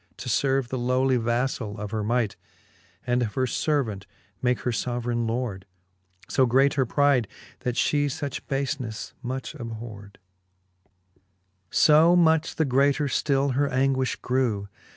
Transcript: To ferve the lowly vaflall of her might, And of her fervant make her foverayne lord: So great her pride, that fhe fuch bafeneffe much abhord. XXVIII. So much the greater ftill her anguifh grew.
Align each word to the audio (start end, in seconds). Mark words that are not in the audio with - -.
To 0.17 0.29
ferve 0.29 0.69
the 0.69 0.79
lowly 0.79 1.17
vaflall 1.17 1.77
of 1.77 1.91
her 1.91 2.03
might, 2.03 2.35
And 3.05 3.21
of 3.21 3.35
her 3.35 3.45
fervant 3.45 4.07
make 4.41 4.61
her 4.61 4.71
foverayne 4.71 5.27
lord: 5.27 5.67
So 6.27 6.47
great 6.47 6.73
her 6.73 6.87
pride, 6.87 7.27
that 7.59 7.75
fhe 7.75 8.05
fuch 8.07 8.41
bafeneffe 8.49 9.13
much 9.21 9.53
abhord. 9.53 10.17
XXVIII. 10.17 11.23
So 11.69 12.15
much 12.15 12.55
the 12.55 12.65
greater 12.65 13.05
ftill 13.05 13.53
her 13.53 13.69
anguifh 13.69 14.19
grew. 14.23 14.69